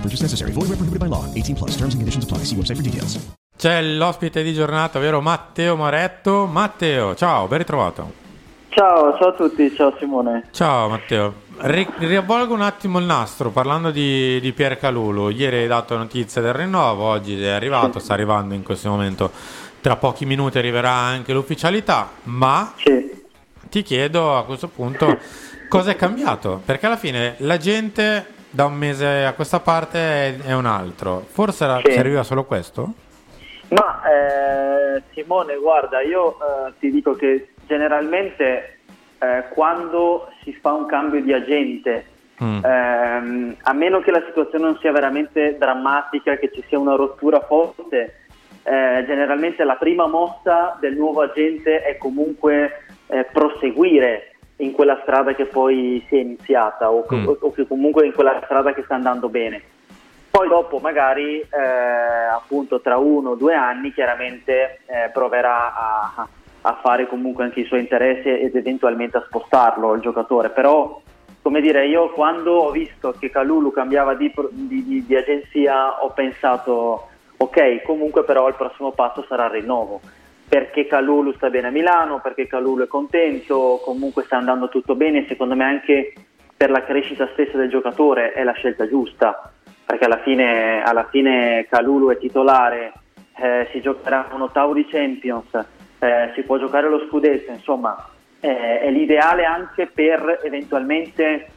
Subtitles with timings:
[0.00, 0.52] No purchase necessary.
[0.52, 1.24] Void where prohibited by law.
[1.34, 1.76] 18 plus.
[1.76, 2.44] Terms and conditions apply.
[2.44, 3.18] See website for details.
[3.56, 6.46] C'è l'ospite di giornata, ovvero Matteo Moretto.
[6.46, 8.10] Matteo, ciao, ben ritrovato.
[8.70, 10.46] Ciao, ciao a tutti, ciao Simone.
[10.52, 11.34] Ciao Matteo.
[11.58, 15.28] Ri- riavvolgo un attimo il nastro parlando di, di Pier Calulu.
[15.28, 19.30] Ieri hai dato notizie del rinnovo, oggi è arrivato, sta arrivando in questo momento.
[19.82, 23.10] Tra pochi minuti arriverà anche l'ufficialità, ma Sì.
[23.68, 25.18] ti chiedo a questo punto
[25.68, 26.62] cosa è cambiato?
[26.64, 31.24] Perché alla fine la gente da un mese a questa parte è, un altro.
[31.28, 31.92] Forse era- Sì.
[31.92, 32.92] serviva solo questo?
[33.68, 34.02] Ma
[34.96, 38.78] eh, Simone, guarda, io eh, ti dico che generalmente
[39.20, 42.06] eh, quando si fa un cambio di agente,
[42.42, 42.64] Mm.
[42.64, 47.40] ehm, a meno che la situazione non sia veramente drammatica, che ci sia una rottura
[47.40, 48.14] forte,
[48.62, 54.29] eh, generalmente la prima mossa del nuovo agente è comunque eh, proseguire
[54.60, 57.26] in quella strada che poi si è iniziata o, Mm.
[57.40, 59.60] o che comunque in quella strada che sta andando bene.
[60.30, 61.46] Poi dopo magari eh,
[62.32, 66.28] appunto tra uno o due anni chiaramente eh, proverà a,
[66.62, 70.50] a fare comunque anche i suoi interessi ed eventualmente a spostarlo il giocatore.
[70.50, 71.00] Però
[71.42, 76.10] come dire, io quando ho visto che Calulu cambiava di, di- di- di agenzia ho
[76.10, 80.00] pensato ok, comunque però il prossimo passo sarà il rinnovo.
[80.50, 85.24] Perché Calulu sta bene a Milano, perché Calulu è contento, comunque sta andando tutto bene,
[85.28, 86.12] secondo me anche
[86.56, 89.52] per la crescita stessa del giocatore è la scelta giusta
[89.90, 92.92] perché alla fine, alla fine Calulu è titolare,
[93.36, 95.52] eh, si giocherà un ottavo di Champions,
[95.98, 101.50] eh, si può giocare lo scudetto, insomma eh, è l'ideale anche per eventualmente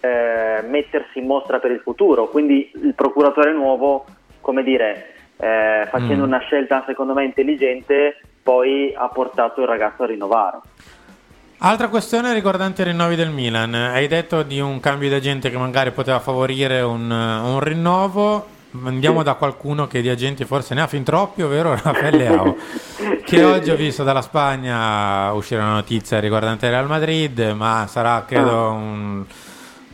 [0.00, 4.06] eh, mettersi in mostra per il futuro, quindi il procuratore nuovo,
[4.40, 6.28] come dire, eh, facendo Mm.
[6.28, 10.58] una scelta secondo me intelligente, poi ha portato il ragazzo a rinnovare.
[11.60, 13.74] Altra questione riguardante i rinnovi del Milan.
[13.74, 18.46] Hai detto di un cambio di agente che magari poteva favorire un, un rinnovo.
[18.84, 22.56] Andiamo da qualcuno che di agenti forse ne ha fin troppi, ovvero Rafael Leao,
[23.24, 28.24] che oggi ho visto dalla Spagna uscire una notizia riguardante il Real Madrid, ma sarà
[28.26, 29.24] credo un,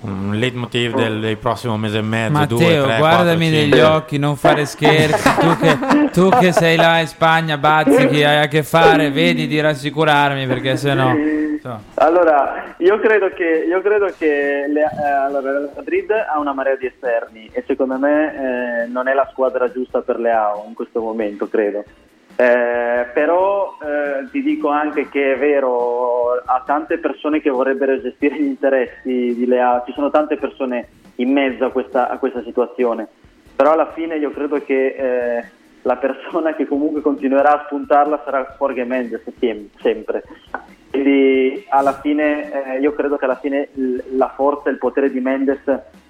[0.04, 4.18] un leitmotiv del, del prossimo mese e mezzo, Matteo, due, tre, guardami quattro, negli occhi,
[4.18, 5.30] non fare scherzi.
[5.38, 5.78] tu, che,
[6.12, 10.76] tu che sei là in Spagna, bazzichi, hai a che fare, vedi di rassicurarmi perché
[10.76, 11.12] sennò.
[11.60, 11.80] so.
[11.94, 16.86] Allora, io credo che, io credo che le- eh, allora, Madrid ha una marea di
[16.86, 21.48] esterni e secondo me eh, non è la squadra giusta per Leao in questo momento,
[21.48, 21.82] credo.
[22.36, 28.40] Eh, però eh, ti dico anche che è vero, ha tante persone che vorrebbero gestire
[28.40, 33.06] gli interessi di Leao, ci sono tante persone in mezzo a questa, a questa situazione,
[33.54, 35.44] però alla fine io credo che eh,
[35.82, 40.24] la persona che comunque continuerà a spuntarla sarà Jorge Mendes sem- sempre.
[40.90, 43.68] Quindi alla fine eh, io credo che alla fine
[44.16, 45.60] la forza e il potere di Mendes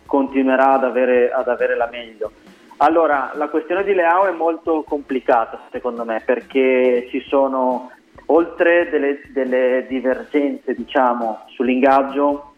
[0.06, 2.30] continuerà ad avere, ad avere la meglio.
[2.84, 7.90] Allora, la questione di Leao è molto complicata secondo me perché ci sono,
[8.26, 12.52] oltre delle, delle divergenze diciamo, sull'ingaggio,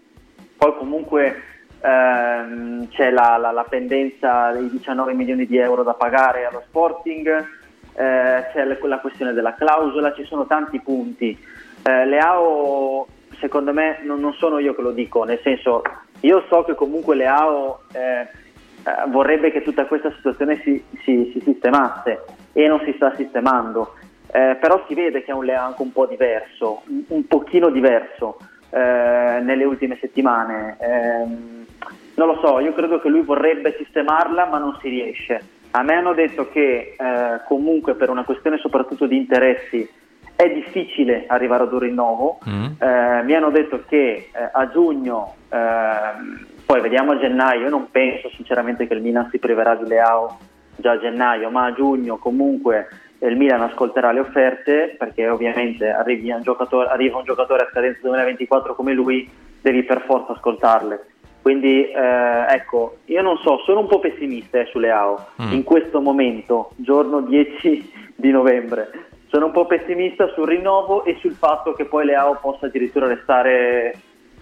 [0.56, 1.42] poi comunque
[1.80, 7.28] ehm, c'è la, la- la pendenza dei 19 milioni di euro da pagare allo Sporting,
[7.28, 11.38] eh, c'è la, la questione della clausola, ci sono tanti punti.
[11.84, 13.06] Eh, Leao,
[13.38, 15.82] secondo me, non, non sono io che lo dico, nel senso,
[16.22, 18.44] io so che comunque Leao eh,
[18.86, 22.22] eh, vorrebbe che tutta questa situazione si, si- si sistemasse
[22.52, 23.94] e non si sta sistemando.
[24.30, 27.70] Eh, però si vede che è un Leao anche un po' diverso, un, un pochino
[27.70, 28.36] diverso
[28.70, 30.76] eh, nelle ultime settimane.
[30.78, 31.66] Ehm,
[32.14, 35.40] non lo so, io credo che lui vorrebbe sistemarla ma non si riesce.
[35.72, 39.88] A me hanno detto che eh, comunque per una questione soprattutto di interessi
[40.36, 42.38] è difficile arrivare ad un rinnovo.
[42.48, 42.64] Mm.
[42.78, 48.28] Eh, mi hanno detto che a giugno, ehm, poi vediamo a gennaio, io non penso
[48.30, 50.36] sinceramente che il Milan si priverà di Leao
[50.74, 52.88] già a gennaio, ma a giugno comunque
[53.20, 58.00] il Milan ascolterà le offerte perché ovviamente arrivi un giocatore, arriva un giocatore a scadenza
[58.02, 59.30] 2024 come lui,
[59.60, 61.06] devi per forza ascoltarle.
[61.40, 65.52] Quindi eh, ecco, io non so, sono un po' pessimista eh, sulle AO Mm.
[65.52, 68.90] in questo momento, giorno 10 di novembre.
[69.28, 73.94] Sono un po' pessimista sul rinnovo e sul fatto che poi Leao possa addirittura restare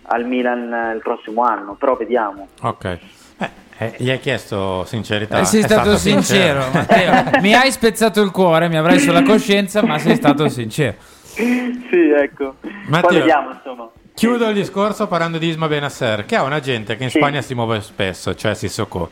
[0.06, 2.49] al Milan eh, il prossimo anno, però vediamo.
[2.62, 2.99] Ok.
[3.39, 5.41] Eh, eh, gli hai chiesto sincerità.
[5.41, 7.41] Eh, sei È stato, sincero, Matteo.
[7.41, 10.95] mi hai spezzato il cuore, mi avrai sulla coscienza, ma sei stato sincero.
[11.35, 12.56] sì, ecco.
[12.87, 13.89] Matteo, Poi vediamo, insomma.
[14.15, 17.19] Chiudo il discorso parlando di Isma Benasser, che è un agente che in Sì.
[17.19, 19.11] Spagna si muove spesso, cioè Sissoko.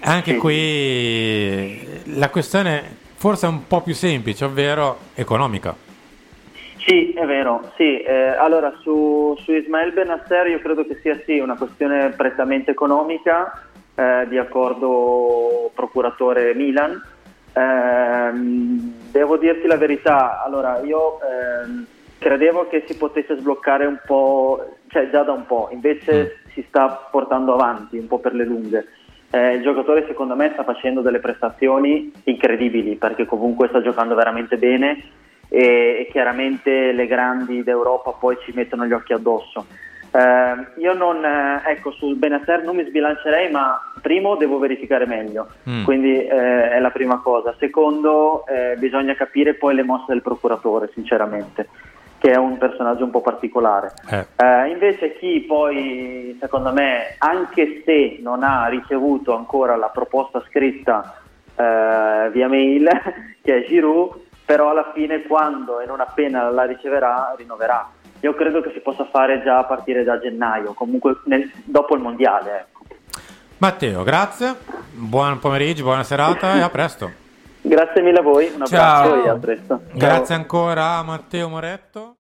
[0.00, 0.38] Anche Sì.
[0.38, 5.76] qui la questione forse è un po' più semplice, ovvero economica.
[7.14, 7.70] È vero.
[7.76, 12.72] Sì, eh, allora su, su Ismael Benasser io credo che sia sì una questione prettamente
[12.72, 13.62] economica
[13.94, 17.00] eh, di accordo procuratore Milan.
[17.52, 21.86] Ehm, devo dirti la verità, allora io ehm,
[22.18, 27.08] credevo che si potesse sbloccare un po', cioè già da un po', invece si sta
[27.12, 28.86] portando avanti un po' per le lunghe.
[29.30, 34.56] Eh, il giocatore secondo me sta facendo delle prestazioni incredibili perché comunque sta giocando veramente
[34.56, 35.22] bene
[35.54, 39.66] e, chiaramente le grandi d'Europa poi ci mettono gli occhi addosso.
[40.10, 45.48] Eh, io non, eh, ecco, sul Benacer non mi sbilancerei, ma primo devo verificare meglio,
[45.68, 45.84] Mm.
[45.84, 47.54] quindi eh, è la prima cosa.
[47.58, 51.68] Secondo, eh, bisogna capire poi le mosse del procuratore, sinceramente,
[52.18, 53.92] che è un personaggio un po' particolare.
[54.10, 60.42] Eh, Eh, invece chi poi, secondo me, anche se non ha ricevuto ancora la proposta
[60.48, 61.18] scritta
[61.56, 62.88] via mail,
[63.42, 67.88] che è Giroud, però alla fine quando e non appena la riceverà, rinnoverà.
[68.20, 72.00] Io credo che si possa fare già a partire da gennaio, comunque nel- dopo il
[72.02, 72.58] mondiale.
[72.60, 72.82] Ecco.
[73.58, 74.56] Matteo, grazie,
[74.92, 77.10] buon pomeriggio, buona serata e a presto.
[77.60, 79.02] Grazie mille a voi, un Ciao.
[79.04, 79.80] abbraccio e a presto.
[79.88, 79.98] Ciao.
[79.98, 82.16] Grazie ancora a Matteo Moretto.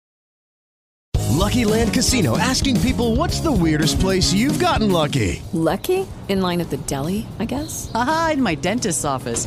[1.38, 5.40] Lucky Land Casino asking people what's the weirdest place you've gotten lucky?
[5.52, 6.06] Lucky?
[6.28, 7.90] In line at the deli, I guess?
[7.94, 9.46] Aha, in my dentist's office.